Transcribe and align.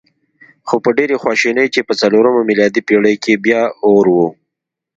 خو 0.67 0.75
په 0.83 0.89
ډېرې 0.97 1.15
خواشینۍ 1.21 1.67
چې 1.73 1.81
په 1.87 1.93
څلورمه 2.01 2.41
میلادي 2.49 2.81
پېړۍ 2.87 3.15
کې 3.23 3.41
بیا 3.45 3.61
اور 3.89 4.05
و. 4.15 4.17